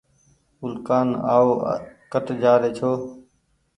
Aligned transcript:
اُولڪآن 0.61 1.07
آئو 1.33 1.49
ڪٺ 2.11 2.25
جآ 2.41 2.53
رهي 2.61 2.71
ڇو 2.77 2.91